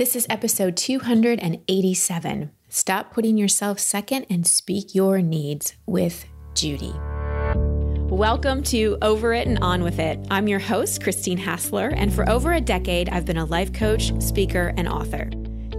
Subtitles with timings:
[0.00, 2.50] This is episode 287.
[2.70, 6.94] Stop putting yourself second and speak your needs with Judy.
[8.08, 10.18] Welcome to Over It and On With It.
[10.30, 14.18] I'm your host, Christine Hassler, and for over a decade, I've been a life coach,
[14.22, 15.28] speaker, and author.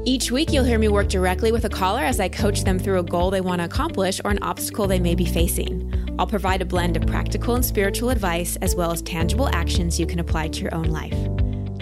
[0.06, 3.00] Each week, you'll hear me work directly with a caller as I coach them through
[3.00, 6.16] a goal they want to accomplish or an obstacle they may be facing.
[6.20, 10.06] I'll provide a blend of practical and spiritual advice as well as tangible actions you
[10.06, 11.18] can apply to your own life.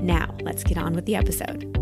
[0.02, 1.79] Now, let's get on with the episode.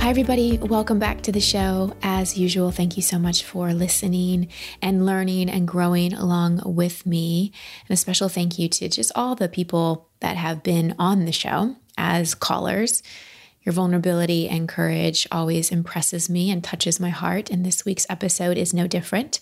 [0.00, 0.56] Hi, everybody.
[0.56, 1.94] Welcome back to the show.
[2.02, 4.48] As usual, thank you so much for listening
[4.80, 7.52] and learning and growing along with me.
[7.86, 11.32] And a special thank you to just all the people that have been on the
[11.32, 13.02] show as callers.
[13.62, 18.56] Your vulnerability and courage always impresses me and touches my heart, and this week's episode
[18.56, 19.40] is no different.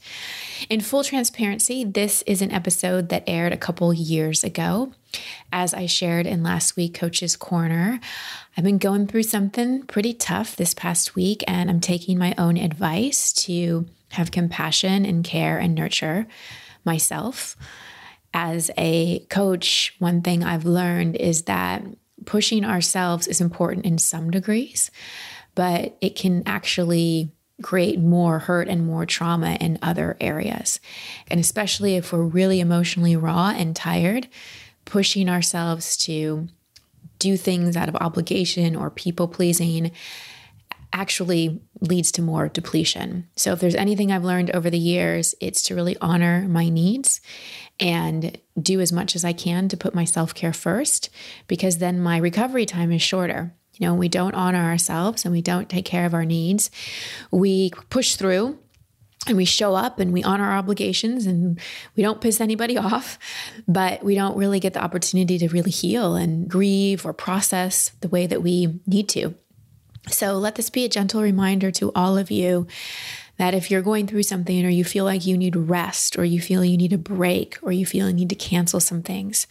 [0.69, 4.93] In full transparency, this is an episode that aired a couple years ago.
[5.53, 8.01] As I shared in last week, Coach's Corner,
[8.57, 12.57] I've been going through something pretty tough this past week, and I'm taking my own
[12.57, 16.27] advice to have compassion and care and nurture
[16.85, 17.57] myself.
[18.35, 21.85] As a coach, one thing I've learned is that
[22.25, 24.91] pushing ourselves is important in some degrees,
[25.55, 30.81] but it can actually create more hurt and more trauma in other areas.
[31.29, 34.29] And especially if we're really emotionally raw and tired,
[34.85, 36.49] pushing ourselves to
[37.19, 39.91] do things out of obligation or people pleasing
[40.93, 43.29] actually leads to more depletion.
[43.37, 47.21] So, if there's anything I've learned over the years, it's to really honor my needs
[47.81, 51.11] and do as much as I can to put my self care first,
[51.47, 53.55] because then my recovery time is shorter.
[53.75, 56.71] You know, we don't honor ourselves and we don't take care of our needs.
[57.31, 58.59] We push through
[59.29, 61.61] and we show up and we honor our obligations and
[61.97, 63.19] we don't piss anybody off,
[63.69, 68.09] but we don't really get the opportunity to really heal and grieve or process the
[68.09, 69.35] way that we need to.
[70.09, 72.67] So let this be a gentle reminder to all of you
[73.39, 76.41] that if you're going through something or you feel like you need rest or you
[76.41, 79.47] feel you need a break or you feel you need to cancel some things,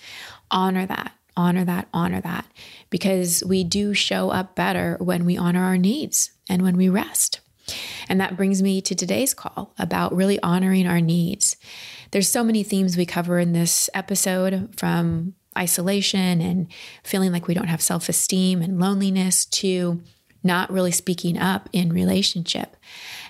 [0.52, 2.46] honor that, honor that, honor that,
[2.90, 7.40] because we do show up better when we honor our needs and when we rest.
[8.10, 11.58] And that brings me to today's call about really honoring our needs.
[12.12, 16.68] There's so many themes we cover in this episode from isolation and
[17.04, 20.02] feeling like we don't have self esteem and loneliness to
[20.44, 22.78] not really speaking up in relationship.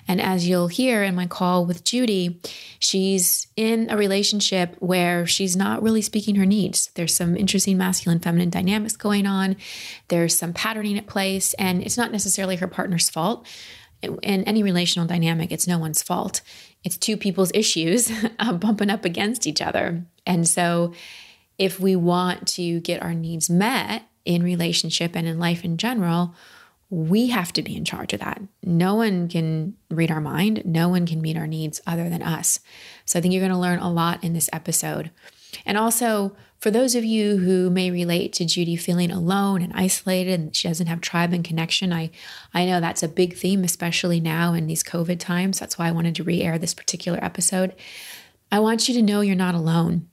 [0.08, 2.40] And as you'll hear in my call with Judy,
[2.78, 6.90] she's in a relationship where she's not really speaking her needs.
[6.94, 9.56] There's some interesting masculine feminine dynamics going on,
[10.08, 13.46] there's some patterning at place, and it's not necessarily her partner's fault.
[14.00, 16.40] In any relational dynamic, it's no one's fault.
[16.84, 20.04] It's two people's issues uh, bumping up against each other.
[20.24, 20.94] And so,
[21.58, 26.34] if we want to get our needs met in relationship and in life in general,
[26.90, 28.40] we have to be in charge of that.
[28.62, 32.60] No one can read our mind, no one can meet our needs other than us.
[33.04, 35.10] So I think you're going to learn a lot in this episode.
[35.66, 40.40] And also, for those of you who may relate to Judy feeling alone and isolated
[40.40, 42.10] and she doesn't have tribe and connection, I,
[42.52, 45.60] I know that's a big theme, especially now in these COVID times.
[45.60, 47.74] That's why I wanted to re air this particular episode.
[48.50, 50.08] I want you to know you're not alone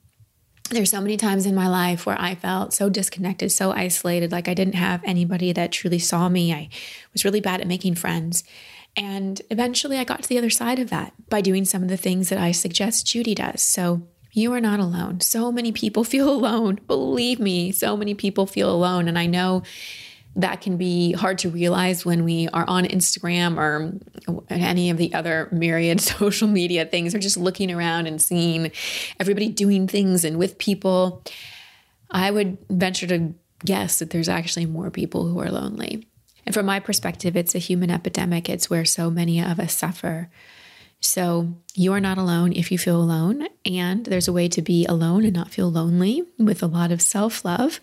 [0.69, 4.47] there's so many times in my life where I felt so disconnected, so isolated, like
[4.47, 6.53] I didn't have anybody that truly saw me.
[6.53, 6.69] I
[7.13, 8.43] was really bad at making friends.
[8.97, 11.97] And eventually I got to the other side of that by doing some of the
[11.97, 13.61] things that I suggest Judy does.
[13.61, 15.21] So you are not alone.
[15.21, 16.79] So many people feel alone.
[16.87, 19.07] Believe me, so many people feel alone.
[19.07, 19.63] And I know
[20.35, 23.93] that can be hard to realize when we are on Instagram or
[24.49, 28.71] any of the other myriad social media things or just looking around and seeing
[29.19, 31.23] everybody doing things and with people.
[32.11, 36.07] I would venture to guess that there's actually more people who are lonely.
[36.45, 38.49] And from my perspective, it's a human epidemic.
[38.49, 40.29] It's where so many of us suffer.
[41.01, 43.47] So you are not alone if you feel alone.
[43.65, 47.01] And there's a way to be alone and not feel lonely with a lot of
[47.01, 47.79] self love.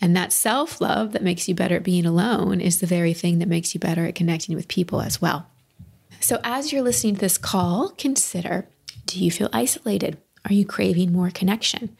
[0.00, 3.38] And that self love that makes you better at being alone is the very thing
[3.38, 5.46] that makes you better at connecting with people as well.
[6.20, 8.68] So, as you're listening to this call, consider
[9.06, 10.18] do you feel isolated?
[10.44, 11.96] Are you craving more connection?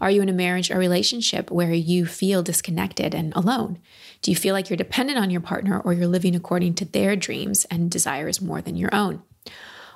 [0.00, 3.78] Are you in a marriage or relationship where you feel disconnected and alone?
[4.22, 7.16] Do you feel like you're dependent on your partner or you're living according to their
[7.16, 9.22] dreams and desires more than your own?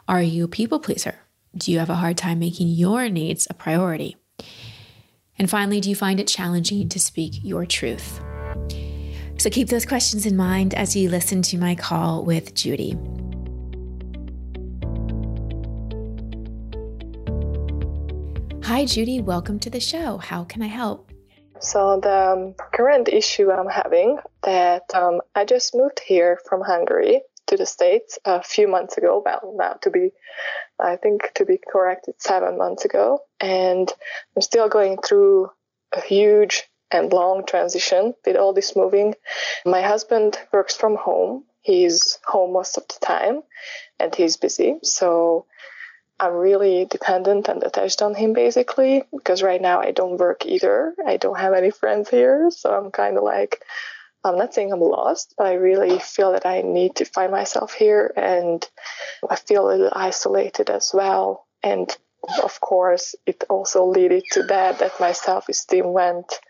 [0.07, 1.15] Are you a people pleaser?
[1.57, 4.19] Do you have a hard time making your needs a priority?
[5.39, 8.21] And finally, do you find it challenging to speak your truth?
[9.39, 12.99] So keep those questions in mind as you listen to my call with Judy.
[18.65, 19.23] Hi, Judy.
[19.23, 20.19] Welcome to the show.
[20.19, 21.11] How can I help?
[21.61, 27.23] So the um, current issue I'm having that um, I just moved here from Hungary
[27.47, 29.23] to the States a few months ago.
[29.25, 30.11] Well, now to be,
[30.79, 33.21] I think to be correct, it's seven months ago.
[33.41, 33.93] And
[34.35, 35.51] I'm still going through
[35.93, 39.15] a huge and long transition with all this moving.
[39.65, 41.45] My husband works from home.
[41.61, 43.43] He's home most of the time
[43.99, 44.79] and he's busy.
[44.83, 45.47] So
[46.21, 50.95] I'm really dependent and attached on him basically because right now I don't work either.
[51.05, 52.51] I don't have any friends here.
[52.51, 53.63] So I'm kind of like,
[54.25, 57.75] I'm not saying I'm lost, but I really feel that I need to find myself
[57.75, 58.67] here and
[59.29, 61.47] I feel a little isolated as well.
[61.63, 61.95] And
[62.43, 66.41] of course, it also led to that, that my self-esteem went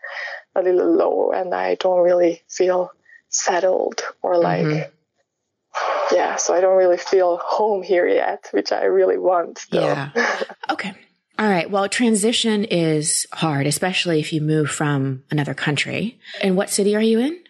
[0.55, 2.91] a little low and I don't really feel
[3.27, 6.15] settled or like, mm-hmm.
[6.15, 9.65] yeah, so I don't really feel home here yet, which I really want.
[9.69, 10.11] Yeah.
[10.69, 10.93] okay.
[11.37, 11.69] All right.
[11.69, 16.17] Well, transition is hard, especially if you move from another country.
[16.41, 17.44] And what city are you in?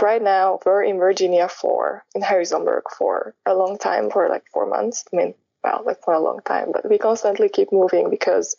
[0.00, 4.66] Right now, we're in Virginia for, in Harrisonburg for a long time, for like four
[4.66, 5.04] months.
[5.12, 5.34] I mean,
[5.64, 8.56] well, like for a long time, but we constantly keep moving because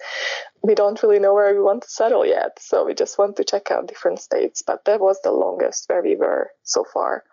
[0.61, 2.59] we don't really know where we want to settle yet.
[2.59, 4.61] So we just want to check out different states.
[4.65, 7.23] But that was the longest where we were so far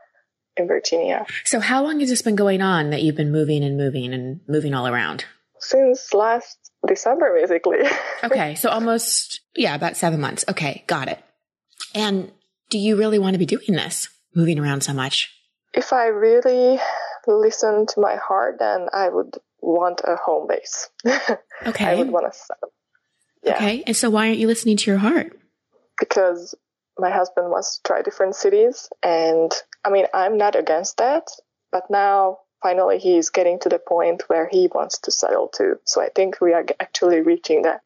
[0.57, 1.27] in Virginia.
[1.45, 4.41] So how long has this been going on that you've been moving and moving and
[4.49, 5.25] moving all around?
[5.61, 6.57] Since last
[6.87, 7.79] December, basically.
[8.25, 8.55] okay.
[8.55, 10.45] So almost, yeah, about seven months.
[10.49, 10.85] Okay.
[10.87, 11.23] Got it.
[11.95, 12.33] And
[12.71, 15.33] do you really want to be doing this, moving around so much?
[15.75, 16.79] If I really
[17.27, 20.89] listen to my heart, then I would want a home base.
[21.67, 21.85] Okay.
[21.85, 22.73] I would want to settle.
[23.43, 23.57] Yeah.
[23.57, 23.83] Okay.
[23.87, 25.39] And so why aren't you listening to your heart?
[25.99, 26.55] Because
[26.99, 28.89] my husband wants to try different cities.
[29.03, 29.53] And
[29.85, 31.29] I mean, I'm not against that,
[31.71, 35.79] but now finally he's getting to the point where he wants to settle too.
[35.85, 37.83] So I think we are actually reaching that.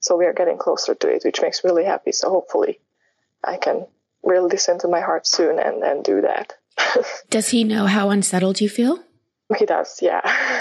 [0.00, 2.12] So we are getting closer to it, which makes me really happy.
[2.12, 2.80] So hopefully
[3.44, 3.86] I can
[4.22, 6.54] really listen to my heart soon and, and do that.
[7.30, 9.02] Does he know how unsettled you feel?
[9.56, 10.20] He does, yeah.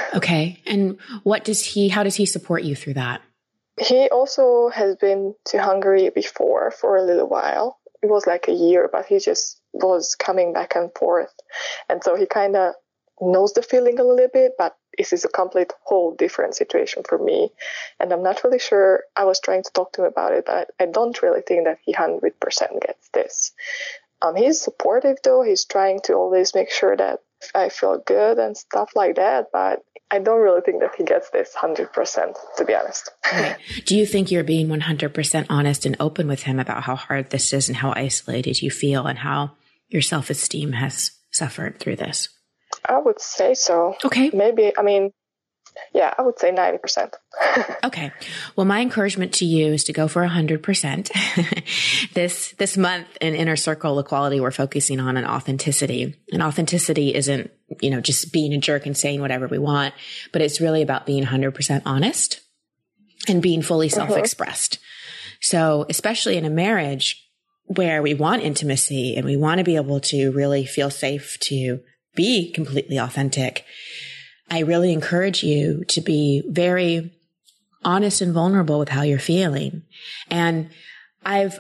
[0.16, 0.64] Okay.
[0.66, 3.22] And what does he, how does he support you through that?
[3.78, 7.78] He also has been to Hungary before for a little while.
[8.02, 11.34] It was like a year, but he just was coming back and forth.
[11.90, 12.74] And so he kind of
[13.20, 17.18] knows the feeling a little bit, but this is a complete whole different situation for
[17.18, 17.52] me.
[18.00, 19.04] And I'm not really sure.
[19.16, 21.80] I was trying to talk to him about it, but I don't really think that
[21.86, 22.22] he 100%
[22.82, 23.52] gets this.
[24.22, 25.44] Um, he's supportive though.
[25.44, 27.20] He's trying to always make sure that
[27.54, 29.48] I feel good and stuff like that.
[29.54, 33.12] But I don't really think that he gets this 100%, to be honest.
[33.86, 37.52] Do you think you're being 100% honest and open with him about how hard this
[37.52, 39.52] is and how isolated you feel and how
[39.90, 42.30] your self esteem has suffered through this?
[42.86, 43.96] I would say so.
[44.04, 44.32] Okay.
[44.34, 45.12] Maybe, I mean,
[45.94, 47.14] yeah, I would say 90%.
[47.84, 48.12] okay.
[48.56, 52.12] Well, my encouragement to you is to go for 100%.
[52.14, 56.16] this, this month in Inner Circle Equality, we're focusing on an authenticity.
[56.32, 57.52] And authenticity isn't,
[57.82, 59.94] you know, just being a jerk and saying whatever we want,
[60.32, 62.42] but it's really about being 100% honest
[63.28, 64.08] and being fully uh-huh.
[64.08, 64.74] self-expressed.
[64.74, 64.84] Mm-hmm.
[65.42, 67.24] So, especially in a marriage
[67.66, 71.82] where we want intimacy and we want to be able to really feel safe to
[72.18, 73.64] be completely authentic,
[74.50, 77.14] I really encourage you to be very
[77.86, 79.84] honest and vulnerable with how you're feeling.
[80.30, 80.70] And
[81.24, 81.60] I've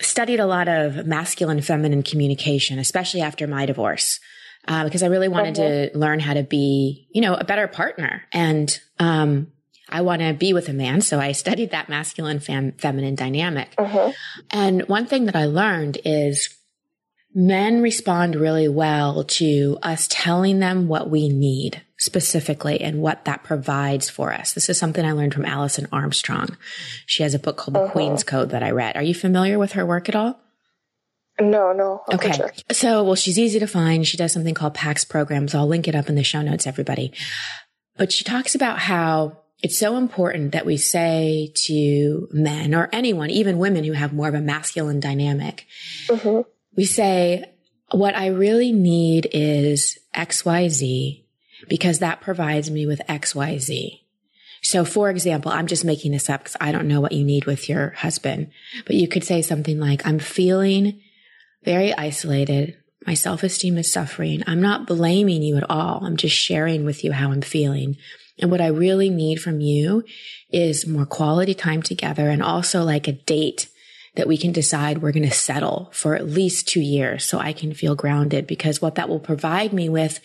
[0.00, 4.20] studied a lot of masculine feminine communication, especially after my divorce.
[4.68, 8.24] Uh, because I really wanted to learn how to be, you know, a better partner.
[8.32, 9.52] And, um,
[9.88, 11.00] I want to be with a man.
[11.02, 13.68] So I studied that masculine fem- feminine dynamic.
[13.78, 14.10] Uh-huh.
[14.50, 16.55] And one thing that I learned is
[17.36, 23.44] men respond really well to us telling them what we need specifically and what that
[23.44, 24.54] provides for us.
[24.54, 26.56] This is something I learned from Alison Armstrong.
[27.04, 27.92] She has a book called The uh-huh.
[27.92, 28.96] Queen's Code that I read.
[28.96, 30.40] Are you familiar with her work at all?
[31.38, 32.02] No, no.
[32.10, 32.32] Okay.
[32.72, 34.06] So, well, she's easy to find.
[34.06, 35.54] She does something called PAX programs.
[35.54, 37.12] I'll link it up in the show notes, everybody.
[37.98, 43.28] But she talks about how it's so important that we say to men or anyone,
[43.28, 45.66] even women who have more of a masculine dynamic,
[46.08, 46.48] mm-hmm.
[46.76, 47.44] We say,
[47.90, 51.24] what I really need is XYZ
[51.68, 54.00] because that provides me with XYZ.
[54.62, 57.44] So for example, I'm just making this up because I don't know what you need
[57.44, 58.50] with your husband,
[58.84, 61.00] but you could say something like, I'm feeling
[61.64, 62.76] very isolated.
[63.06, 64.42] My self esteem is suffering.
[64.46, 66.04] I'm not blaming you at all.
[66.04, 67.96] I'm just sharing with you how I'm feeling.
[68.38, 70.04] And what I really need from you
[70.50, 73.68] is more quality time together and also like a date
[74.16, 77.52] that we can decide we're going to settle for at least two years so I
[77.52, 80.20] can feel grounded because what that will provide me with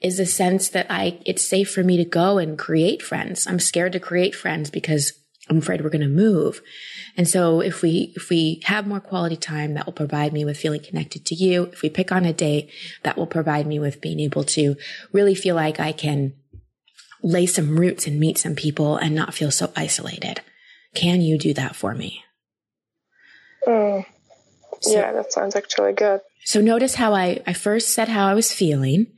[0.00, 3.46] is a sense that I, it's safe for me to go and create friends.
[3.46, 5.12] I'm scared to create friends because
[5.48, 6.60] I'm afraid we're going to move.
[7.16, 10.58] And so if we, if we have more quality time, that will provide me with
[10.58, 11.64] feeling connected to you.
[11.72, 12.70] If we pick on a date,
[13.02, 14.76] that will provide me with being able to
[15.12, 16.34] really feel like I can
[17.22, 20.40] lay some roots and meet some people and not feel so isolated.
[20.94, 22.22] Can you do that for me?
[23.66, 24.06] Mm.
[24.80, 26.20] So, yeah, that sounds actually good.
[26.44, 29.08] So notice how I, I first said how I was feeling,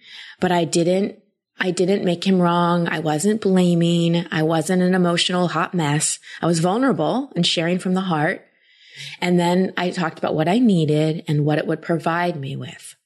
[0.41, 1.19] but I didn't,
[1.59, 2.89] I didn't make him wrong.
[2.89, 4.27] I wasn't blaming.
[4.33, 6.19] I wasn't an emotional hot mess.
[6.41, 8.45] I was vulnerable and sharing from the heart.
[9.21, 12.97] And then I talked about what I needed and what it would provide me with.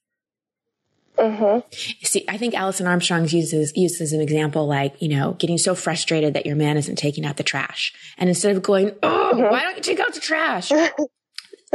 [1.18, 1.60] Mm-hmm.
[2.02, 6.34] See, I think Alison Armstrong uses uses an example like you know getting so frustrated
[6.34, 9.42] that your man isn't taking out the trash, and instead of going, "Oh, mm-hmm.
[9.42, 10.72] why don't you take out the trash?"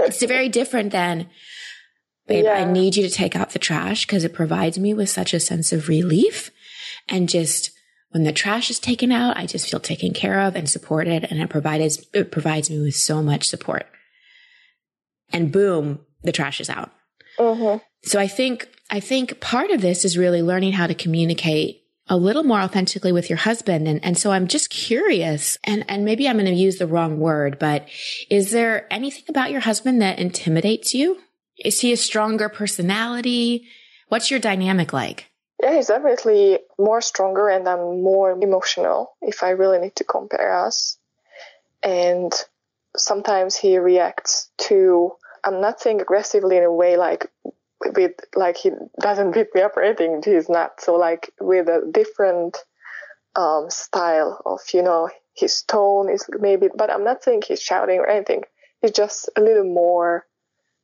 [0.05, 1.29] it's very different than,
[2.27, 2.53] "Babe, yeah.
[2.53, 5.39] I need you to take out the trash because it provides me with such a
[5.39, 6.51] sense of relief,
[7.07, 7.71] and just
[8.11, 11.39] when the trash is taken out, I just feel taken care of and supported, and
[11.41, 13.87] it provides it provides me with so much support."
[15.31, 16.91] And boom, the trash is out.
[17.37, 17.77] Mm-hmm.
[18.03, 21.78] So I think I think part of this is really learning how to communicate
[22.09, 23.87] a little more authentically with your husband.
[23.87, 27.19] And, and so I'm just curious, and, and maybe I'm going to use the wrong
[27.19, 27.87] word, but
[28.29, 31.19] is there anything about your husband that intimidates you?
[31.57, 33.67] Is he a stronger personality?
[34.07, 35.27] What's your dynamic like?
[35.61, 40.65] Yeah, he's definitely more stronger and I'm more emotional if I really need to compare
[40.65, 40.97] us.
[41.83, 42.33] And
[42.95, 45.11] sometimes he reacts to,
[45.43, 47.27] I'm not saying aggressively in a way like
[47.95, 50.21] with like he doesn't beat me up or anything.
[50.23, 50.81] He's not.
[50.81, 52.57] So like with a different
[53.35, 57.99] um, style of you know his tone is maybe, but I'm not saying he's shouting
[57.99, 58.43] or anything.
[58.81, 60.25] He's just a little more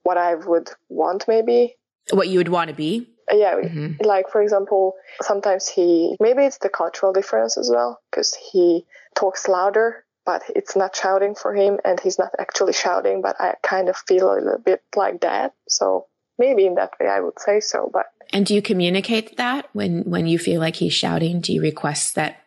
[0.03, 1.75] what I would want maybe.
[2.11, 3.09] What you would want to be.
[3.31, 4.05] Yeah, mm-hmm.
[4.05, 8.85] like for example, sometimes he maybe it's the cultural difference as well because he
[9.15, 13.55] talks louder but it's not shouting for him and he's not actually shouting but i
[13.63, 16.07] kind of feel a little bit like that so
[16.37, 17.89] maybe in that way I would say so.
[17.91, 21.41] But and do you communicate that when when you feel like he's shouting?
[21.41, 22.37] Do you request that?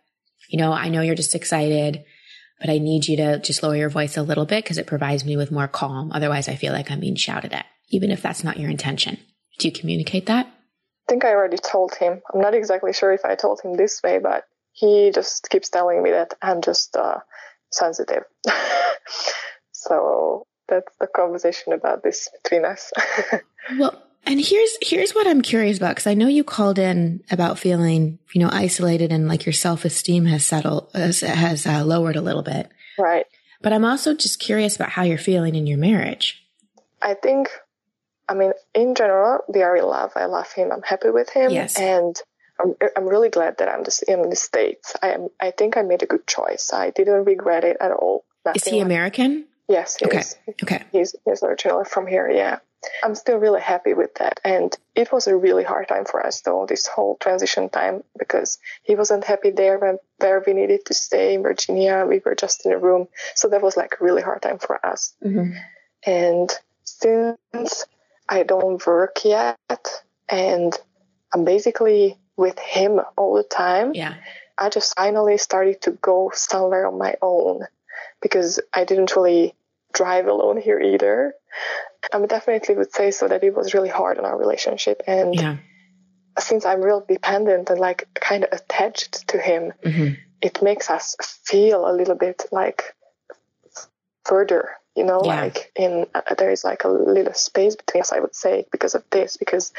[0.49, 2.05] You know, I know you're just excited,
[2.61, 5.25] but I need you to just lower your voice a little bit because it provides
[5.25, 6.11] me with more calm.
[6.13, 9.19] Otherwise, I feel like I'm being shouted at, even if that's not your intention.
[9.59, 10.47] Do you communicate that?
[10.47, 12.21] I think I already told him.
[12.33, 16.03] I'm not exactly sure if I told him this way, but he just keeps telling
[16.03, 17.19] me that I'm just uh,
[17.71, 18.25] sensitive.
[19.73, 22.93] so that's the conversation about this between us.
[23.79, 27.59] well, and here's here's what I'm curious about because I know you called in about
[27.59, 32.17] feeling you know isolated and like your self esteem has settled has, has uh, lowered
[32.17, 32.71] a little bit.
[32.99, 33.27] Right.
[33.61, 36.45] But I'm also just curious about how you're feeling in your marriage.
[37.03, 37.51] I think,
[38.29, 40.13] I mean, in general, we are in love.
[40.15, 40.71] I love him.
[40.73, 41.51] I'm happy with him.
[41.51, 41.79] Yes.
[41.79, 42.17] And
[42.61, 44.95] I'm, I'm really glad that I'm just in the States.
[45.03, 46.71] I am, I think I made a good choice.
[46.73, 48.25] I didn't regret it at all.
[48.45, 49.47] Nothing is he American?
[49.69, 49.97] Yes.
[49.99, 50.19] He okay.
[50.19, 50.37] Is.
[50.63, 50.85] Okay.
[50.93, 52.31] He's, he's originally from here.
[52.31, 52.59] Yeah.
[53.03, 54.41] I'm still really happy with that.
[54.45, 58.59] And it was a really hard time for us though, this whole transition time, because
[58.83, 62.07] he wasn't happy there when, where we needed to stay in Virginia.
[62.09, 63.09] We were just in a room.
[63.35, 65.13] So that was like a really hard time for us.
[65.25, 65.57] Mm-hmm.
[66.07, 66.51] And
[66.85, 67.85] since
[68.29, 69.59] I don't work yet
[70.29, 70.73] and
[71.35, 74.15] I'm basically with him all the time, yeah.
[74.57, 77.67] I just finally started to go somewhere on my own
[78.21, 79.55] because I didn't really
[79.93, 81.35] drive alone here either.
[82.13, 85.03] I definitely would say so that it was really hard on our relationship.
[85.07, 85.57] And yeah.
[86.39, 90.15] since I'm real dependent and like kind of attached to him, mm-hmm.
[90.41, 92.95] it makes us feel a little bit like
[94.25, 95.43] further you know yeah.
[95.43, 98.97] like in uh, there is like a little space between us i would say because
[98.97, 99.73] of this because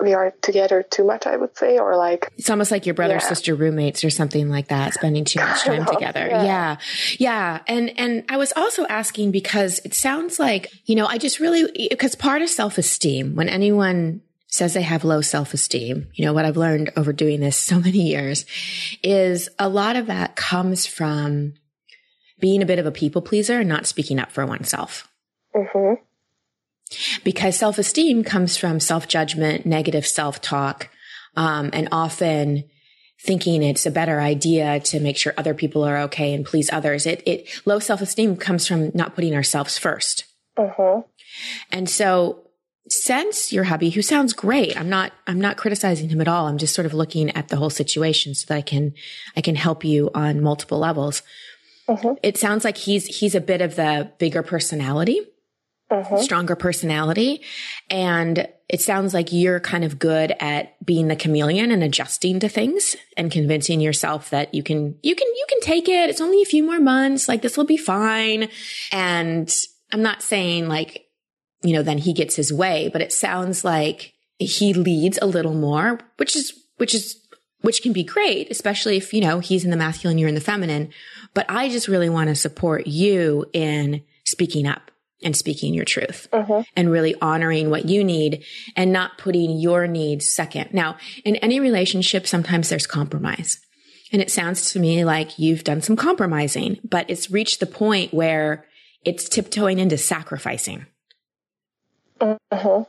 [0.00, 3.14] we are together too much i would say or like it's almost like your brother
[3.14, 3.18] yeah.
[3.18, 6.42] sister roommates or something like that spending too much time together yeah.
[6.42, 6.76] yeah
[7.18, 11.38] yeah and and i was also asking because it sounds like you know i just
[11.38, 16.44] really because part of self-esteem when anyone says they have low self-esteem, you know, what
[16.44, 18.44] I've learned over doing this so many years
[19.02, 21.54] is a lot of that comes from
[22.42, 25.08] being a bit of a people pleaser and not speaking up for oneself.
[25.54, 26.02] Mm-hmm.
[27.24, 30.90] Because self esteem comes from self judgment, negative self talk,
[31.36, 32.64] um, and often
[33.18, 37.06] thinking it's a better idea to make sure other people are okay and please others.
[37.06, 40.24] It, it low self esteem comes from not putting ourselves 1st
[40.58, 41.00] mm-hmm.
[41.70, 42.42] And so
[42.88, 46.48] since your hubby, who sounds great, I'm not, I'm not criticizing him at all.
[46.48, 48.92] I'm just sort of looking at the whole situation so that I can,
[49.36, 51.22] I can help you on multiple levels.
[51.88, 52.14] Mm-hmm.
[52.22, 55.20] It sounds like he's he's a bit of the bigger personality.
[55.92, 56.16] mm-hmm.
[56.18, 57.42] stronger personality.
[57.90, 62.48] And it sounds like you're kind of good at being the chameleon and adjusting to
[62.48, 66.10] things and convincing yourself that you can, you can, you can take it.
[66.10, 67.28] It's only a few more months.
[67.28, 68.48] Like this will be fine.
[68.90, 69.54] And
[69.92, 71.06] I'm not saying like,
[71.62, 75.54] you know, then he gets his way, but it sounds like he leads a little
[75.54, 77.18] more, which is, which is,
[77.62, 80.40] which can be great, especially if, you know, he's in the masculine, you're in the
[80.40, 80.90] feminine.
[81.34, 84.90] But I just really want to support you in speaking up
[85.24, 86.64] and speaking your truth uh-huh.
[86.76, 88.44] and really honoring what you need
[88.76, 90.74] and not putting your needs second.
[90.74, 93.58] Now, in any relationship, sometimes there's compromise.
[94.12, 98.12] And it sounds to me like you've done some compromising, but it's reached the point
[98.12, 98.66] where
[99.04, 100.86] it's tiptoeing into sacrificing.
[102.20, 102.84] Uh-huh.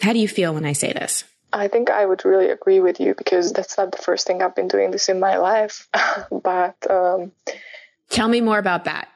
[0.00, 1.24] How do you feel when I say this?
[1.52, 4.54] I think I would really agree with you because that's not the first thing I've
[4.54, 5.88] been doing this in my life.
[6.30, 7.32] but um,
[8.08, 9.08] tell me more about that.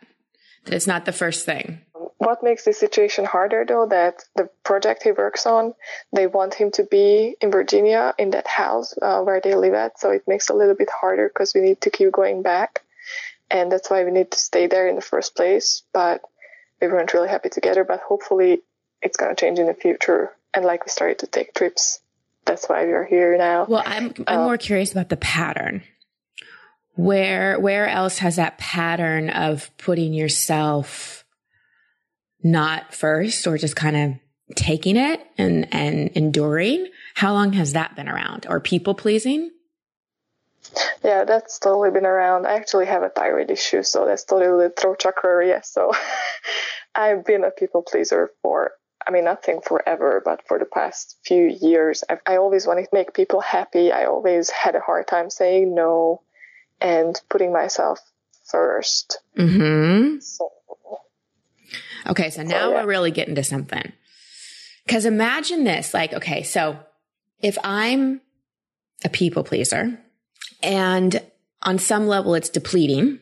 [0.65, 1.81] That it's not the first thing.
[2.19, 5.75] What makes this situation harder, though, that the project he works on,
[6.13, 10.01] they want him to be in Virginia in that house uh, where they live at.
[10.01, 12.83] So it makes it a little bit harder because we need to keep going back.
[13.51, 15.83] And that's why we need to stay there in the first place.
[15.93, 16.23] But
[16.81, 17.85] we weren't really happy together.
[17.85, 18.63] But hopefully
[19.03, 20.33] it's going to change in the future.
[20.55, 22.01] And like we started to take trips.
[22.47, 23.65] That's why we are here now.
[23.65, 25.83] Well, I'm, I'm um, more curious about the pattern.
[26.97, 31.25] Where where else has that pattern of putting yourself
[32.43, 36.87] not first or just kind of taking it and and enduring?
[37.15, 38.47] How long has that been around?
[38.49, 39.51] Or people pleasing?
[41.03, 42.47] Yeah that's totally been around.
[42.47, 45.63] I actually have a thyroid issue so that's totally the throat chakra area.
[45.65, 45.93] So
[46.95, 48.71] i've been a people pleaser for
[49.07, 52.91] I mean, nothing forever, but for the past few years, I've, I always wanted to
[52.93, 53.93] make people happy.
[53.93, 56.23] I always had a hard time saying no
[56.81, 58.01] and putting myself
[58.53, 60.19] 1st mm-hmm.
[60.21, 60.51] so,
[62.09, 62.83] okay, so now so, yeah.
[62.83, 63.93] we're really getting to something.
[64.87, 66.79] Because imagine this like, okay, so
[67.41, 68.21] if I'm
[69.05, 69.99] a people pleaser
[70.63, 71.23] and
[71.63, 73.21] on some level it's depleting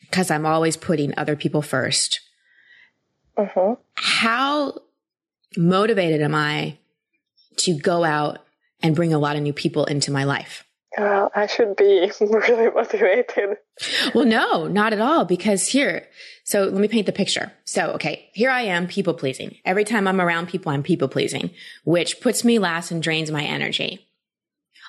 [0.00, 2.18] because I'm always putting other people 1st
[3.38, 3.80] mm-hmm.
[3.94, 4.80] How
[5.56, 6.78] motivated am I
[7.58, 8.38] to go out
[8.82, 10.64] and bring a lot of new people into my life?
[10.96, 13.56] Well, I should be really motivated.
[14.14, 15.24] Well, no, not at all.
[15.24, 16.06] Because here,
[16.44, 17.52] so let me paint the picture.
[17.64, 19.56] So, okay, here I am people pleasing.
[19.64, 21.50] Every time I'm around people, I'm people pleasing,
[21.84, 24.06] which puts me last and drains my energy.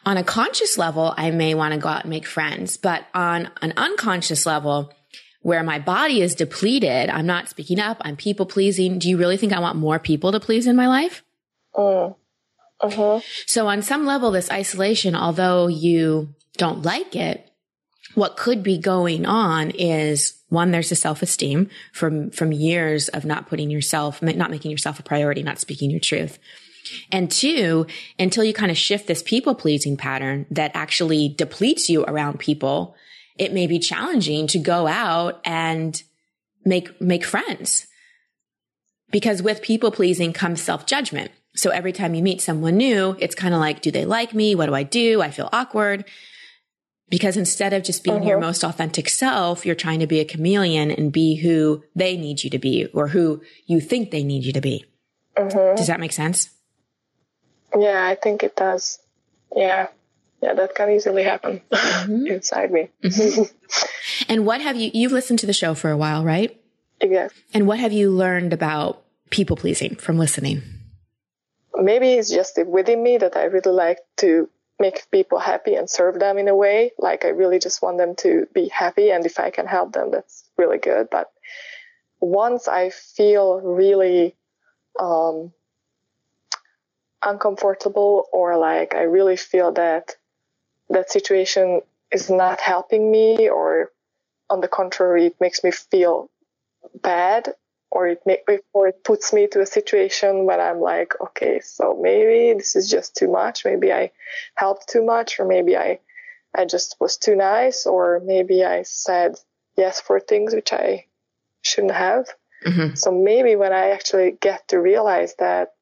[0.05, 3.49] On a conscious level, I may want to go out and make friends, but on
[3.63, 4.93] an unconscious level,
[5.45, 8.97] where my body is depleted, I'm not speaking up, I'm people pleasing.
[8.97, 11.23] Do you really think I want more people to please in my life?
[11.75, 12.15] Mm.
[12.81, 13.19] Uh-huh.
[13.45, 17.47] So on some level, this isolation, although you don't like it,
[18.15, 23.47] what could be going on is one, there's a self-esteem from, from years of not
[23.47, 26.39] putting yourself, not making yourself a priority, not speaking your truth.
[27.11, 27.85] And two,
[28.17, 32.95] until you kind of shift this people pleasing pattern that actually depletes you around people,
[33.37, 36.01] it may be challenging to go out and
[36.63, 37.87] make, make friends.
[39.11, 41.31] Because with people pleasing comes self judgment.
[41.55, 44.55] So every time you meet someone new, it's kind of like, do they like me?
[44.55, 45.21] What do I do?
[45.21, 46.05] I feel awkward.
[47.07, 48.47] Because instead of just being your uh-huh.
[48.47, 52.49] most authentic self, you're trying to be a chameleon and be who they need you
[52.49, 54.85] to be or who you think they need you to be.
[55.37, 55.75] Uh-huh.
[55.75, 56.49] Does that make sense?
[57.77, 58.99] Yeah, I think it does.
[59.55, 59.87] Yeah.
[60.45, 62.27] Yeah, that can easily happen mm-hmm.
[62.27, 62.89] inside me.
[63.03, 63.43] Mm-hmm.
[64.29, 66.55] and what have you, you've listened to the show for a while, right?
[67.01, 67.31] Yes.
[67.53, 70.61] And what have you learned about people pleasing from listening?
[71.77, 76.19] maybe it's just within me that I really like to make people happy and serve
[76.19, 76.91] them in a way.
[76.97, 79.11] Like I really just want them to be happy.
[79.11, 81.07] And if I can help them, that's really good.
[81.09, 81.31] But
[82.19, 84.35] once I feel really,
[84.99, 85.53] um,
[87.23, 90.15] uncomfortable or like I really feel that
[90.89, 93.91] that situation is not helping me or
[94.49, 96.29] on the contrary, it makes me feel
[97.01, 97.53] bad
[97.91, 98.41] or it make,
[98.73, 102.89] or it puts me to a situation where I'm like, okay, so maybe this is
[102.89, 103.63] just too much.
[103.63, 104.11] Maybe I
[104.55, 105.99] helped too much, or maybe I,
[106.53, 109.35] I just was too nice, or maybe I said
[109.77, 111.05] yes for things which I
[111.61, 112.27] shouldn't have.
[112.65, 112.95] Mm-hmm.
[112.95, 115.73] So maybe when I actually get to realize that,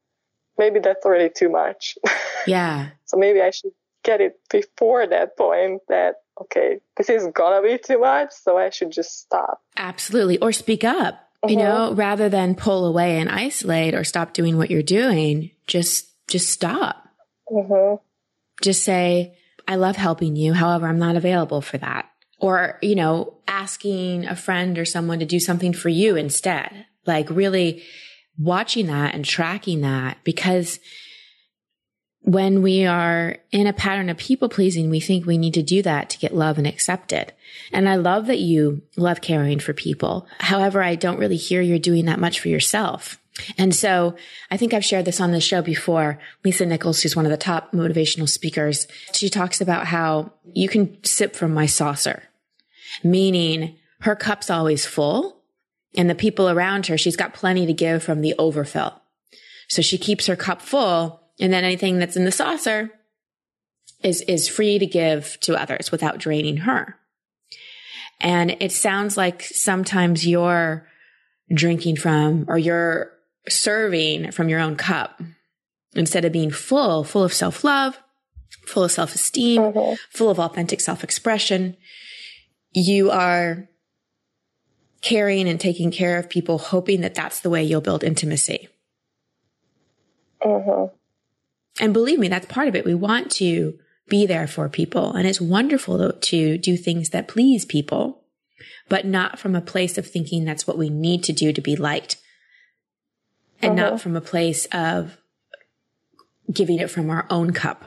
[0.58, 1.98] maybe that's already too much.
[2.46, 2.90] Yeah.
[3.06, 3.72] so maybe I should
[4.04, 8.70] get it before that point that okay, this is gonna be too much, so I
[8.70, 9.62] should just stop.
[9.78, 10.40] Absolutely.
[10.40, 11.96] Or speak up you know, uh-huh.
[11.96, 17.10] rather than pull away and isolate or stop doing what you're doing, just, just stop.
[17.54, 17.98] Uh-huh.
[18.62, 19.38] Just say,
[19.68, 20.54] I love helping you.
[20.54, 22.10] However, I'm not available for that.
[22.40, 26.86] Or, you know, asking a friend or someone to do something for you instead.
[27.06, 27.84] Like really
[28.38, 30.80] watching that and tracking that because
[32.24, 35.82] when we are in a pattern of people pleasing, we think we need to do
[35.82, 37.34] that to get love and accepted.
[37.72, 40.26] And I love that you love caring for people.
[40.40, 43.20] However, I don't really hear you're doing that much for yourself.
[43.58, 44.16] And so
[44.50, 46.20] I think I've shared this on the show before.
[46.46, 51.04] Lisa Nichols, who's one of the top motivational speakers, she talks about how you can
[51.04, 52.24] sip from my saucer,
[53.04, 55.42] meaning her cup's always full
[55.96, 59.02] and the people around her, she's got plenty to give from the overfill.
[59.68, 62.90] So she keeps her cup full and then anything that's in the saucer
[64.02, 66.96] is, is free to give to others without draining her.
[68.22, 70.88] And it sounds like sometimes you're
[71.54, 73.12] drinking from or you're
[73.50, 75.22] serving from your own cup
[75.94, 78.00] instead of being full, full of self love,
[78.66, 79.96] full of self esteem, mm-hmm.
[80.12, 81.76] full of authentic self expression.
[82.72, 83.68] You are
[85.02, 88.70] caring and taking care of people, hoping that that's the way you'll build intimacy.
[90.42, 90.96] Mm-hmm.
[91.80, 92.86] And believe me, that's part of it.
[92.86, 95.14] We want to be there for people.
[95.14, 98.24] And it's wonderful to, to do things that please people,
[98.90, 101.76] but not from a place of thinking that's what we need to do to be
[101.76, 102.18] liked
[103.62, 103.92] and uh-huh.
[103.92, 105.18] not from a place of
[106.52, 107.86] giving it from our own cup.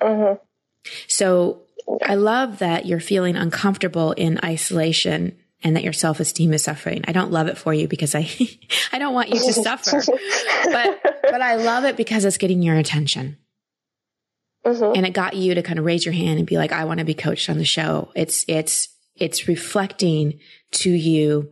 [0.00, 0.36] Uh-huh.
[1.08, 1.62] So
[2.02, 7.02] I love that you're feeling uncomfortable in isolation and that your self-esteem is suffering.
[7.08, 8.30] I don't love it for you because I
[8.92, 10.02] I don't want you to suffer.
[10.64, 13.38] But but I love it because it's getting your attention.
[14.64, 14.92] Uh-huh.
[14.92, 16.98] And it got you to kind of raise your hand and be like, I want
[16.98, 18.12] to be coached on the show.
[18.14, 20.38] It's it's it's reflecting
[20.72, 21.50] to you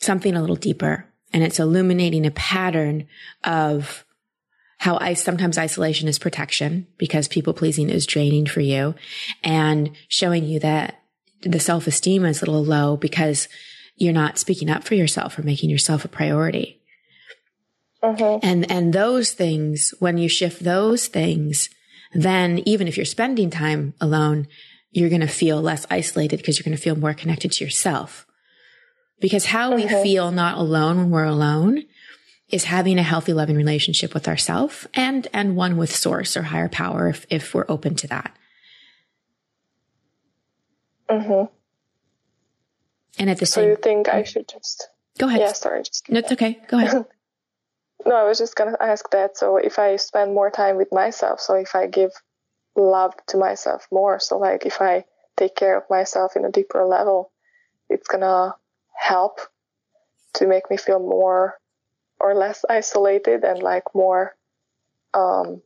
[0.00, 3.06] something a little deeper and it's illuminating a pattern
[3.44, 4.04] of
[4.78, 8.94] how I sometimes isolation is protection because people pleasing is draining for you
[9.42, 11.02] and showing you that
[11.42, 13.48] the self esteem is a little low because
[13.96, 16.80] you're not speaking up for yourself or making yourself a priority.
[18.02, 18.46] Mm-hmm.
[18.46, 21.68] And, and those things, when you shift those things,
[22.12, 24.46] then even if you're spending time alone,
[24.90, 28.26] you're going to feel less isolated because you're going to feel more connected to yourself.
[29.20, 30.02] Because how we mm-hmm.
[30.02, 31.84] feel not alone when we're alone
[32.50, 36.68] is having a healthy, loving relationship with ourself and, and one with source or higher
[36.68, 38.34] power if, if we're open to that.
[41.10, 41.52] Mm-hmm.
[43.18, 45.40] And at the same, so you think I should just go ahead?
[45.40, 45.82] Yeah, sorry.
[45.82, 46.60] Just no, it's okay.
[46.68, 47.06] Go ahead.
[48.06, 49.36] no, I was just gonna ask that.
[49.36, 52.12] So if I spend more time with myself, so if I give
[52.76, 55.04] love to myself more, so like if I
[55.36, 57.32] take care of myself in a deeper level,
[57.88, 58.54] it's gonna
[58.94, 59.40] help
[60.34, 61.58] to make me feel more
[62.20, 64.36] or less isolated and like more
[65.14, 65.62] um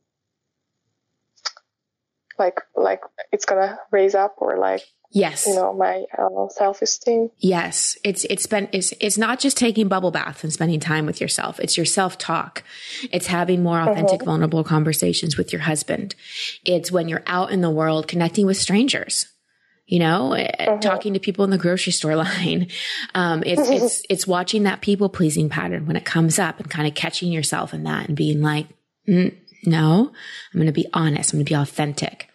[2.42, 3.00] like like
[3.30, 8.46] it's gonna raise up or like yes you know my uh, self-esteem yes it's it's
[8.46, 11.86] been it's it's not just taking bubble baths and spending time with yourself it's your
[11.86, 12.64] self-talk
[13.12, 14.30] it's having more authentic mm-hmm.
[14.30, 16.14] vulnerable conversations with your husband
[16.64, 19.26] it's when you're out in the world connecting with strangers
[19.84, 20.78] you know, uh-huh.
[20.78, 22.68] talking to people in the grocery store line.
[23.14, 26.88] Um, it's, it's, it's watching that people pleasing pattern when it comes up and kind
[26.88, 28.68] of catching yourself in that and being like,
[29.06, 30.12] mm, no,
[30.52, 31.32] I'm going to be honest.
[31.32, 32.28] I'm going to be authentic.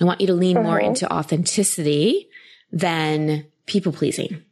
[0.00, 0.66] I want you to lean uh-huh.
[0.66, 2.28] more into authenticity
[2.72, 4.42] than people pleasing.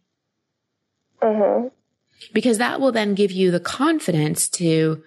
[1.22, 1.70] Uh-huh.
[2.32, 5.02] Because that will then give you the confidence to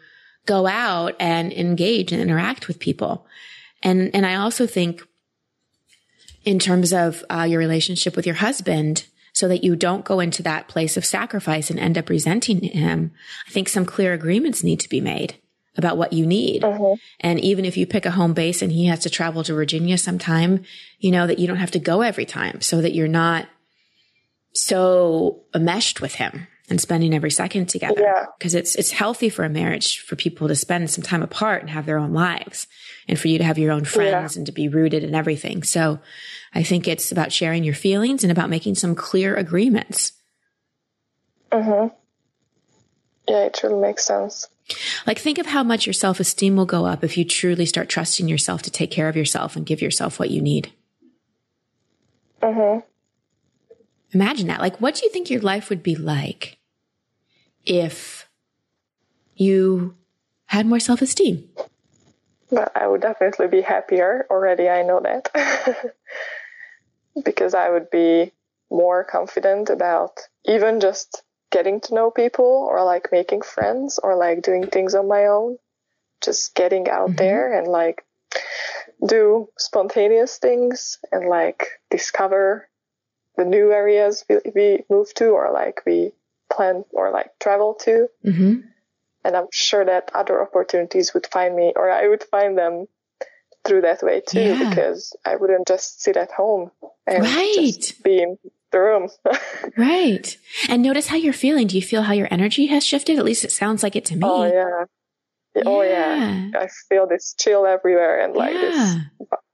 [0.45, 3.25] go out and engage and interact with people.
[3.83, 5.03] And, and I also think
[6.45, 10.41] in terms of uh, your relationship with your husband so that you don't go into
[10.43, 13.11] that place of sacrifice and end up resenting him.
[13.47, 15.35] I think some clear agreements need to be made
[15.77, 16.61] about what you need.
[16.61, 16.93] Mm-hmm.
[17.19, 19.97] And even if you pick a home base and he has to travel to Virginia
[19.97, 20.63] sometime,
[20.99, 23.47] you know, that you don't have to go every time so that you're not
[24.53, 28.01] so meshed with him and spending every second together.
[28.01, 28.25] Yeah.
[28.39, 31.69] Cause it's, it's healthy for a marriage for people to spend some time apart and
[31.69, 32.67] have their own lives
[33.07, 34.39] and for you to have your own friends yeah.
[34.39, 35.63] and to be rooted in everything.
[35.63, 35.99] So
[36.53, 40.13] I think it's about sharing your feelings and about making some clear agreements.
[41.51, 41.95] Mm-hmm.
[43.27, 44.47] Yeah, it truly makes sense.
[45.07, 48.27] Like think of how much your self-esteem will go up if you truly start trusting
[48.27, 50.71] yourself to take care of yourself and give yourself what you need.
[52.41, 52.79] Mm-hmm.
[54.11, 54.59] Imagine that.
[54.59, 56.57] Like, what do you think your life would be like
[57.65, 58.27] if
[59.35, 59.95] you
[60.45, 61.47] had more self esteem?
[62.49, 64.25] Well, I would definitely be happier.
[64.29, 65.93] Already, I know that.
[67.23, 68.31] because I would be
[68.71, 74.41] more confident about even just getting to know people or like making friends or like
[74.41, 75.57] doing things on my own.
[76.21, 77.15] Just getting out mm-hmm.
[77.15, 78.03] there and like
[79.05, 82.67] do spontaneous things and like discover
[83.37, 86.11] the new areas we, we move to or like we
[86.51, 88.07] plan or like travel to.
[88.25, 88.59] Mm-hmm.
[89.23, 92.87] And I'm sure that other opportunities would find me or I would find them
[93.65, 94.69] through that way too, Yeah.
[94.69, 96.71] because I wouldn't just sit at home
[97.07, 97.53] and Right.
[97.55, 98.37] just be in
[98.71, 99.09] the room.
[99.77, 100.35] Right.
[100.67, 101.67] And notice how you're feeling.
[101.67, 103.17] Do you feel how your energy has shifted?
[103.19, 104.21] At least it sounds like it to me.
[104.23, 104.85] oh yeah.
[105.55, 106.49] Oh, yeah, Oh yeah.
[106.55, 108.95] I feel this chill everywhere and like this Yeah.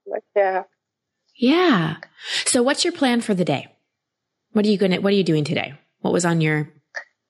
[0.05, 0.63] like yeah.
[1.35, 1.97] Yeah.
[2.45, 3.67] So what's your plan for the day?
[4.53, 5.73] What are you gonna what are you doing today?
[6.01, 6.69] What was on your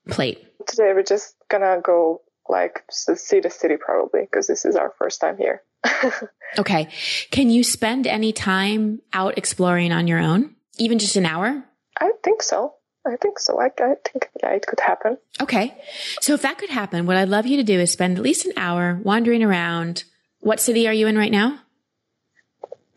[0.10, 0.40] plate?
[0.68, 5.20] Today we're just gonna go like see the city probably because this is our first
[5.22, 5.62] time here.
[6.58, 6.88] Okay.
[7.32, 10.56] Can you spend any time out exploring on your own?
[10.78, 11.66] Even just an hour?
[11.98, 12.76] I think so.
[13.06, 13.60] I think so.
[13.60, 15.18] I, I think yeah, it could happen.
[15.40, 15.78] Okay.
[16.22, 18.46] So if that could happen, what I'd love you to do is spend at least
[18.46, 20.06] an hour wandering around.
[20.40, 21.60] What city are you in right now?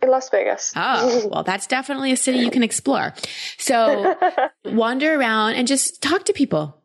[0.01, 0.73] In Las Vegas.
[0.77, 3.15] Oh, well, that's definitely a city you can explore.
[3.59, 4.17] So
[4.65, 6.81] wander around and just talk to people.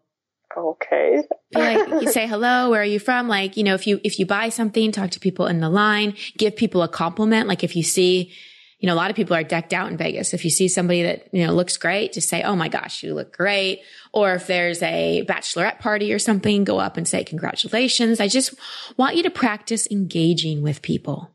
[0.58, 1.24] okay.
[1.54, 2.72] Like, you say hello.
[2.72, 3.28] Where are you from?
[3.28, 6.16] Like, you know, if you, if you buy something, talk to people in the line,
[6.38, 7.48] give people a compliment.
[7.48, 8.34] Like if you see,
[8.84, 10.34] you know, a lot of people are decked out in Vegas.
[10.34, 13.14] If you see somebody that, you know, looks great, just say, Oh my gosh, you
[13.14, 13.80] look great.
[14.12, 18.20] Or if there's a bachelorette party or something, go up and say, congratulations.
[18.20, 18.54] I just
[18.98, 21.32] want you to practice engaging with people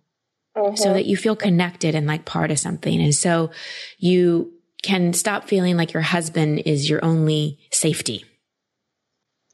[0.75, 3.01] so that you feel connected and like part of something.
[3.01, 3.51] And so
[3.97, 8.27] you can stop feeling like your husband is your only safety.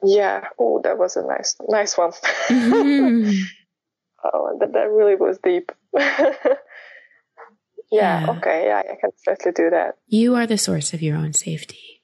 [0.02, 0.48] Yeah.
[0.59, 2.11] Oh, that was a nice, nice one.
[2.48, 3.38] Mhm.
[4.24, 5.70] oh, that, that really was deep.
[7.90, 8.31] yeah, Yeah.
[8.38, 8.66] Okay.
[8.66, 9.97] Yeah, I can definitely do that.
[10.07, 12.03] You are the source of your own safety.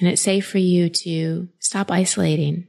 [0.00, 2.68] And it's safe for you to stop isolating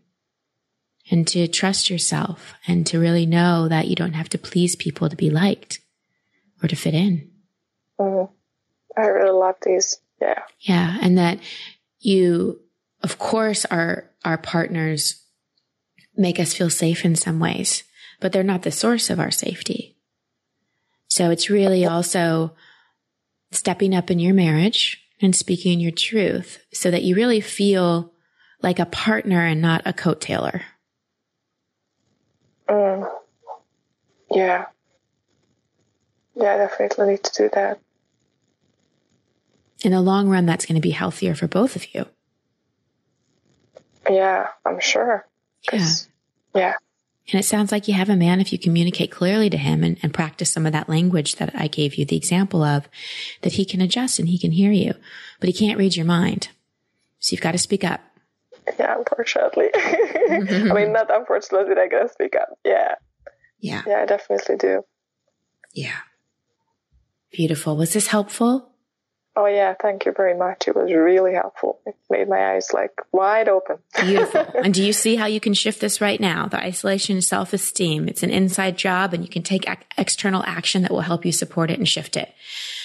[1.09, 5.09] and to trust yourself and to really know that you don't have to please people
[5.09, 5.79] to be liked
[6.61, 7.31] or to fit in.
[7.99, 8.29] Mhm.
[8.97, 9.99] I really love these.
[10.21, 10.43] Yeah.
[10.59, 10.97] Yeah.
[11.01, 11.39] And that
[11.99, 12.59] you,
[13.01, 15.23] of course, our, our partners
[16.15, 17.83] make us feel safe in some ways,
[18.19, 19.90] but they're not the source of our safety.
[21.11, 22.55] So it's really also
[23.51, 28.13] stepping up in your marriage and speaking your truth so that you really feel
[28.61, 30.61] like a partner and not a coat tailor.
[32.69, 33.11] Mm.
[34.31, 34.67] Yeah.
[36.35, 37.81] Yeah, I definitely need to do that.
[39.83, 42.05] In the long run, that's going to be healthier for both of you.
[44.09, 45.27] Yeah, I'm sure.
[45.73, 45.89] Yeah.
[46.55, 46.73] Yeah.
[47.31, 49.97] And it sounds like you have a man, if you communicate clearly to him and,
[50.03, 52.89] and practice some of that language that I gave you the example of,
[53.41, 54.93] that he can adjust and he can hear you,
[55.39, 56.49] but he can't read your mind.
[57.19, 58.01] So you've got to speak up.
[58.77, 59.69] Yeah, unfortunately.
[59.75, 62.49] I mean, not unfortunately, I gotta speak up.
[62.63, 62.95] Yeah.
[63.59, 63.83] Yeah.
[63.87, 64.83] Yeah, I definitely do.
[65.73, 65.97] Yeah.
[67.31, 67.77] Beautiful.
[67.77, 68.70] Was this helpful?
[69.33, 70.67] Oh, yeah, thank you very much.
[70.67, 71.79] It was really helpful.
[71.85, 73.77] It made my eyes like wide open.
[73.97, 74.45] Beautiful.
[74.63, 76.47] and do you see how you can shift this right now?
[76.47, 78.09] The isolation is self esteem.
[78.09, 81.31] It's an inside job and you can take ac- external action that will help you
[81.31, 82.33] support it and shift it.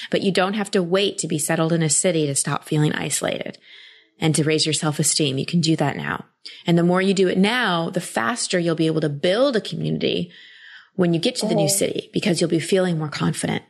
[0.08, 2.92] But you don't have to wait to be settled in a city to stop feeling
[2.92, 3.58] isolated
[4.20, 5.38] and to raise your self esteem.
[5.38, 6.26] You can do that now.
[6.64, 9.60] And the more you do it now, the faster you'll be able to build a
[9.60, 10.30] community
[10.94, 11.68] when you get to the new oh.
[11.68, 13.64] city because you'll be feeling more confident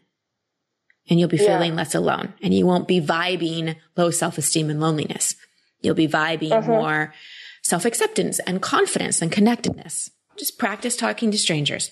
[1.08, 1.58] and you'll be Yeah.
[1.58, 5.36] feeling less alone and you won't be vibing low self esteem and loneliness.
[5.80, 6.68] You'll be vibing uh-huh.
[6.68, 7.14] more
[7.62, 10.10] self acceptance and confidence and connectedness.
[10.38, 11.90] Just practice talking to strangers.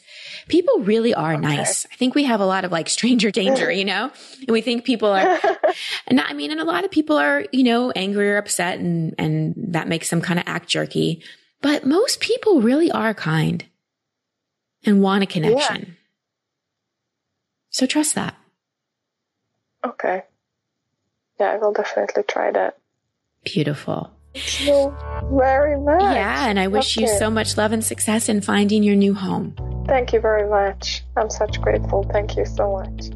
[0.49, 1.87] People really are nice.
[1.91, 3.33] I think we have a lot of like stranger mm.
[3.33, 5.41] danger, you know, and we think people are,
[6.07, 9.15] and I mean, and a lot of people are, you know, angry or upset and,
[9.17, 11.23] and that makes them kind of act jerky.
[11.63, 13.65] But most people really are kind
[14.85, 15.97] and want a connection.
[17.71, 18.37] So trust that.
[19.85, 20.23] Okay.
[21.39, 22.79] Yeah, I will definitely try that.
[23.45, 24.11] Beautiful.
[24.35, 24.97] Thank you
[25.33, 26.01] very much.
[26.01, 26.49] Yeah.
[26.49, 29.55] And I wish you so much love and success in finding your new home.
[29.87, 31.05] Thank you very much.
[31.17, 32.05] I'm such grateful.
[32.13, 33.11] Thank you so much.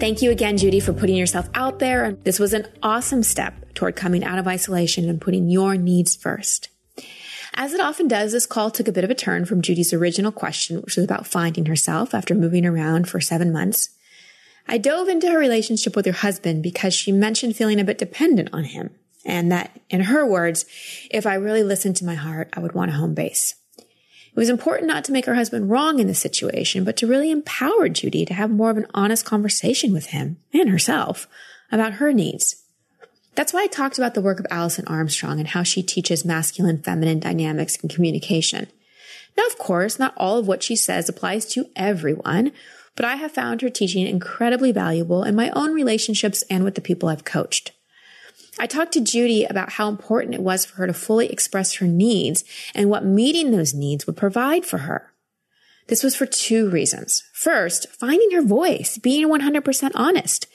[0.00, 2.12] Thank you again, Judy, for putting yourself out there.
[2.12, 6.68] This was an awesome step toward coming out of isolation and putting your needs first.
[7.54, 10.32] As it often does, this call took a bit of a turn from Judy's original
[10.32, 13.88] question, which was about finding herself after moving around for seven months.
[14.68, 18.50] I dove into her relationship with her husband because she mentioned feeling a bit dependent
[18.52, 18.90] on him,
[19.24, 20.64] and that, in her words,
[21.10, 23.54] if I really listened to my heart, I would want a home base.
[23.78, 27.30] It was important not to make her husband wrong in this situation, but to really
[27.30, 31.26] empower Judy to have more of an honest conversation with him and herself
[31.72, 32.62] about her needs.
[33.34, 36.82] That's why I talked about the work of Alison Armstrong and how she teaches masculine
[36.82, 38.68] feminine dynamics and communication.
[39.36, 42.52] Now, of course, not all of what she says applies to everyone,
[42.96, 46.80] but I have found her teaching incredibly valuable in my own relationships and with the
[46.80, 47.72] people I've coached.
[48.58, 51.86] I talked to Judy about how important it was for her to fully express her
[51.86, 52.42] needs
[52.74, 55.12] and what meeting those needs would provide for her.
[55.88, 57.22] This was for two reasons.
[57.32, 60.46] First, finding her voice, being 100% honest.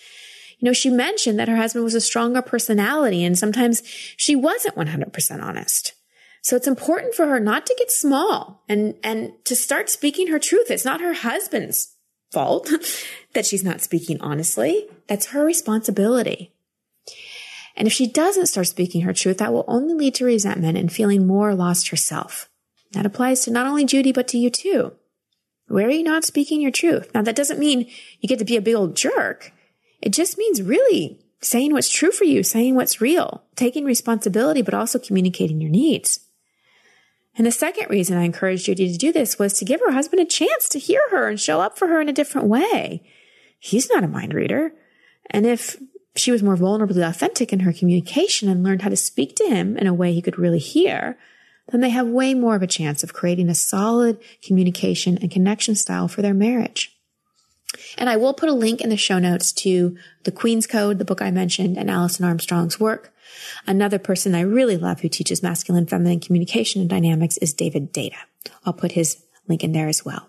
[0.59, 3.83] You know, she mentioned that her husband was a stronger personality and sometimes
[4.17, 5.93] she wasn't 100% honest.
[6.41, 10.39] So it's important for her not to get small and, and to start speaking her
[10.39, 10.71] truth.
[10.71, 11.95] It's not her husband's
[12.31, 12.69] fault
[13.33, 14.87] that she's not speaking honestly.
[15.07, 16.51] That's her responsibility.
[17.75, 20.91] And if she doesn't start speaking her truth, that will only lead to resentment and
[20.91, 22.49] feeling more lost herself.
[22.91, 24.93] That applies to not only Judy, but to you too.
[25.67, 27.09] Where are you not speaking your truth?
[27.13, 27.89] Now, that doesn't mean
[28.19, 29.53] you get to be a big old jerk.
[30.01, 34.73] It just means really saying what's true for you, saying what's real, taking responsibility, but
[34.73, 36.19] also communicating your needs.
[37.37, 40.21] And the second reason I encouraged Judy to do this was to give her husband
[40.21, 43.03] a chance to hear her and show up for her in a different way.
[43.59, 44.73] He's not a mind reader.
[45.29, 45.77] And if
[46.15, 49.77] she was more vulnerably authentic in her communication and learned how to speak to him
[49.77, 51.17] in a way he could really hear,
[51.69, 55.75] then they have way more of a chance of creating a solid communication and connection
[55.75, 56.97] style for their marriage.
[57.97, 61.05] And I will put a link in the show notes to The Queen's Code, the
[61.05, 63.13] book I mentioned, and Alison Armstrong's work.
[63.65, 68.17] Another person I really love who teaches masculine feminine communication and dynamics is David Deida.
[68.65, 70.27] I'll put his link in there as well.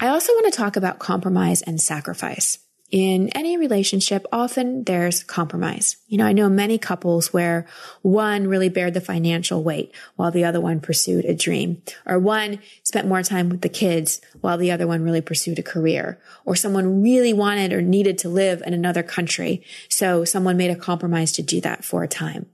[0.00, 2.58] I also want to talk about compromise and sacrifice
[2.90, 5.96] in any relationship, often there's compromise.
[6.08, 7.66] You know, I know many couples where
[8.02, 12.58] one really bared the financial weight while the other one pursued a dream, or one
[12.82, 16.56] spent more time with the kids while the other one really pursued a career, or
[16.56, 19.62] someone really wanted or needed to live in another country.
[19.88, 22.46] So someone made a compromise to do that for a time.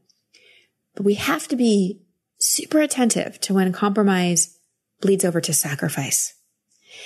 [0.94, 2.02] But we have to be
[2.38, 4.58] super attentive to when compromise
[5.00, 6.34] bleeds over to sacrifice.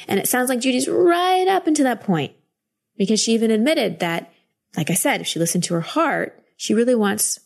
[0.09, 2.33] And it sounds like Judy's right up into that point
[3.01, 4.31] because she even admitted that,
[4.77, 7.41] like I said, if she listened to her heart, she really wants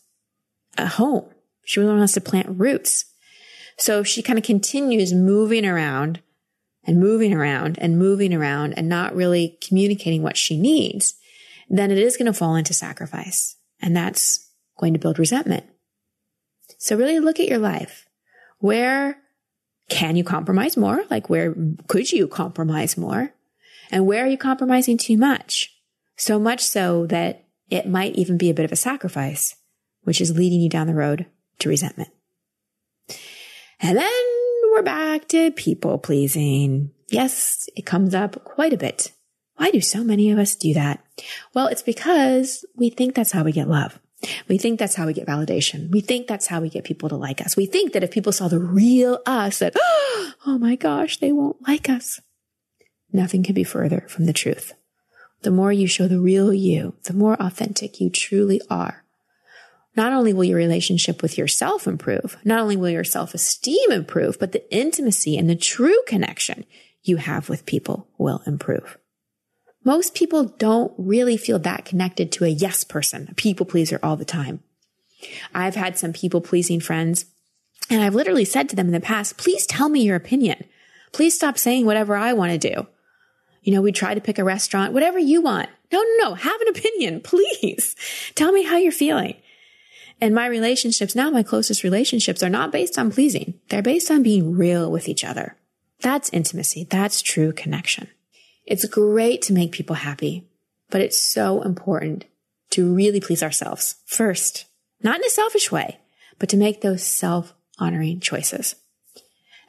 [0.77, 1.29] a home.
[1.63, 3.05] She really wants to plant roots.
[3.77, 6.19] So if she kind of continues moving around
[6.83, 11.15] and moving around and moving around and not really communicating what she needs,
[11.69, 13.55] then it is going to fall into sacrifice.
[13.81, 15.63] And that's going to build resentment.
[16.79, 18.09] So really look at your life.
[18.59, 19.21] Where
[19.87, 21.05] can you compromise more?
[21.09, 21.55] Like where
[21.87, 23.31] could you compromise more?
[23.91, 25.71] And where are you compromising too much?
[26.17, 29.55] So much so that it might even be a bit of a sacrifice,
[30.03, 31.25] which is leading you down the road
[31.59, 32.09] to resentment.
[33.79, 34.23] And then
[34.71, 36.91] we're back to people pleasing.
[37.09, 39.11] Yes, it comes up quite a bit.
[39.57, 41.03] Why do so many of us do that?
[41.53, 43.99] Well, it's because we think that's how we get love.
[44.47, 45.91] We think that's how we get validation.
[45.91, 47.55] We think that's how we get people to like us.
[47.55, 51.61] We think that if people saw the real us, that, oh my gosh, they won't
[51.67, 52.19] like us.
[53.15, 54.73] Nothing can be further from the truth.
[55.41, 59.05] The more you show the real you, the more authentic you truly are.
[59.95, 64.37] Not only will your relationship with yourself improve, not only will your self esteem improve,
[64.37, 66.65] but the intimacy and the true connection
[67.03, 68.97] you have with people will improve.
[69.85, 74.17] Most people don't really feel that connected to a yes person, a people pleaser all
[74.17, 74.61] the time.
[75.53, 77.27] I've had some people pleasing friends
[77.89, 80.65] and I've literally said to them in the past, please tell me your opinion.
[81.13, 82.87] Please stop saying whatever I want to do.
[83.65, 85.69] You know, we try to pick a restaurant, whatever you want.
[85.91, 86.33] No, no, no.
[86.35, 87.95] Have an opinion, please.
[88.35, 89.35] Tell me how you're feeling.
[90.21, 93.55] And my relationships now, my closest relationships are not based on pleasing.
[93.69, 95.57] They're based on being real with each other.
[96.01, 96.85] That's intimacy.
[96.87, 98.07] That's true connection.
[98.67, 100.47] It's great to make people happy,
[100.91, 102.25] but it's so important
[102.71, 104.65] to really please ourselves first,
[105.01, 105.99] not in a selfish way,
[106.37, 108.75] but to make those self honoring choices.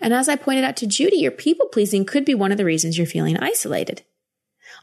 [0.01, 2.65] And as I pointed out to Judy, your people pleasing could be one of the
[2.65, 4.03] reasons you're feeling isolated.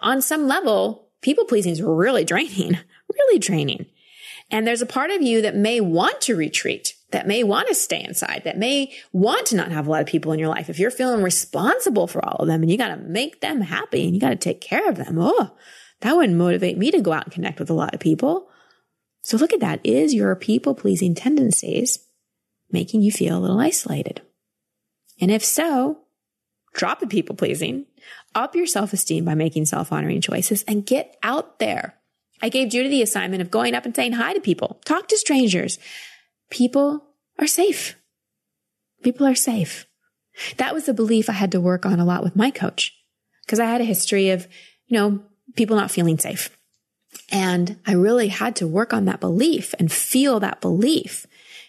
[0.01, 2.77] On some level, people pleasing is really draining,
[3.13, 3.85] really draining.
[4.51, 7.75] And there's a part of you that may want to retreat, that may want to
[7.75, 10.69] stay inside, that may want to not have a lot of people in your life.
[10.69, 14.03] If you're feeling responsible for all of them and you got to make them happy
[14.05, 15.55] and you got to take care of them, oh,
[16.01, 18.49] that wouldn't motivate me to go out and connect with a lot of people.
[19.21, 19.79] So look at that.
[19.85, 21.99] Is your people pleasing tendencies
[22.71, 24.21] making you feel a little isolated?
[25.23, 25.99] And if so,
[26.73, 27.85] drop the people pleasing,
[28.35, 31.95] up your self esteem by making self honoring choices and get out there.
[32.41, 35.17] I gave Judy the assignment of going up and saying hi to people, talk to
[35.17, 35.79] strangers.
[36.49, 37.05] People
[37.39, 37.95] are safe.
[39.01, 39.87] People are safe.
[40.57, 42.93] That was the belief I had to work on a lot with my coach
[43.45, 44.45] because I had a history of,
[44.87, 45.23] you know,
[45.55, 46.49] people not feeling safe.
[47.31, 51.25] And I really had to work on that belief and feel that belief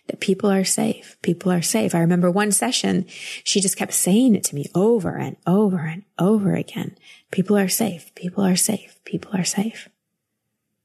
[0.08, 1.16] that people are safe.
[1.22, 1.94] People are safe.
[1.94, 3.06] I remember one session,
[3.42, 6.96] she just kept saying it to me over and over and over again.
[7.30, 8.14] People are safe.
[8.14, 8.98] People are safe.
[9.04, 9.88] People are safe.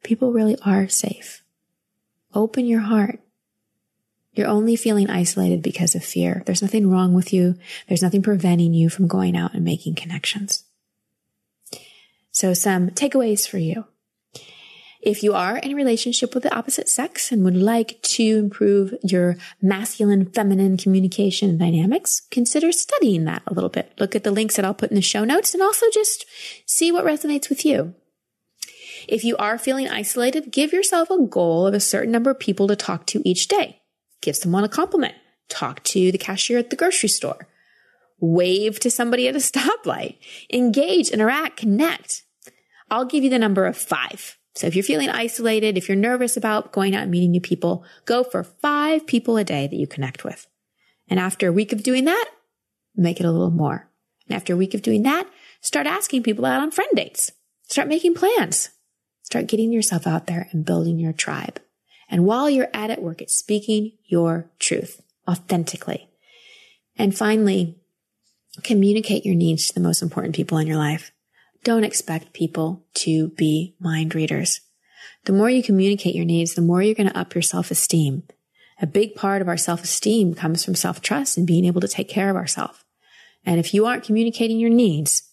[0.04, 1.44] People really are safe.
[2.34, 3.20] Open your heart.
[4.34, 6.44] You're only feeling isolated because of fear.
[6.46, 7.56] There's nothing wrong with you.
[7.88, 10.64] There's nothing preventing you from going out and making connections.
[12.32, 13.86] So some takeaways for you.
[15.02, 18.94] If you are in a relationship with the opposite sex and would like to improve
[19.02, 23.94] your masculine feminine communication dynamics, consider studying that a little bit.
[23.98, 26.26] Look at the links that I'll put in the show notes and also just
[26.66, 27.96] see what resonates with you.
[29.08, 32.68] If you are feeling isolated, give yourself a goal of a certain number of people
[32.68, 33.82] to talk to each day.
[34.22, 35.16] Give someone a compliment.
[35.48, 37.48] Talk to the cashier at the grocery store.
[38.20, 40.18] Wave to somebody at a stoplight.
[40.52, 42.24] Engage, interact, connect.
[42.92, 44.39] I'll give you the number of five.
[44.56, 47.84] So if you're feeling isolated, if you're nervous about going out and meeting new people,
[48.06, 50.48] go for five people a day that you connect with.
[51.08, 52.30] And after a week of doing that,
[52.96, 53.90] make it a little more.
[54.28, 55.28] And after a week of doing that,
[55.62, 57.32] start asking people out on friend dates.
[57.68, 58.70] Start making plans.
[59.24, 61.62] Start getting yourself out there and building your tribe.
[62.10, 66.10] And while you're at it, work at speaking your truth authentically.
[66.96, 67.78] And finally,
[68.64, 71.12] communicate your needs to the most important people in your life.
[71.64, 74.62] Don't expect people to be mind readers.
[75.26, 78.24] The more you communicate your needs, the more you're going to up your self esteem.
[78.82, 81.88] A big part of our self esteem comes from self trust and being able to
[81.88, 82.84] take care of ourselves.
[83.46, 85.24] And if you aren't communicating your needs,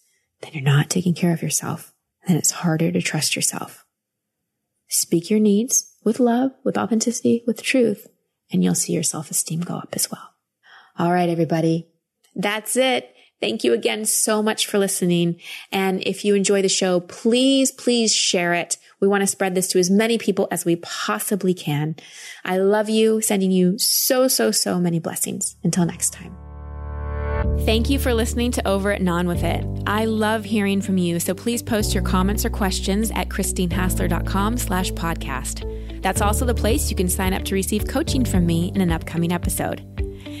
[0.41, 1.93] then you're not taking care of yourself.
[2.27, 3.85] Then it's harder to trust yourself.
[4.89, 8.07] Speak your needs with love, with authenticity, with truth,
[8.51, 10.33] and you'll see your self esteem go up as well.
[10.99, 11.87] All right, everybody.
[12.35, 13.13] That's it.
[13.39, 15.39] Thank you again so much for listening.
[15.71, 18.77] And if you enjoy the show, please, please share it.
[18.99, 21.95] We want to spread this to as many people as we possibly can.
[22.43, 25.55] I love you, sending you so, so, so many blessings.
[25.63, 26.35] Until next time.
[27.59, 29.65] Thank you for listening to Over It and On With It.
[29.85, 34.91] I love hearing from you, so please post your comments or questions at christinehassler.com slash
[34.93, 36.01] podcast.
[36.01, 38.91] That's also the place you can sign up to receive coaching from me in an
[38.91, 40.06] upcoming episode.